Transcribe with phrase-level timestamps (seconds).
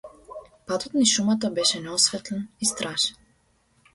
[0.71, 3.17] Патот низ шумата беше неосветлен и страшен.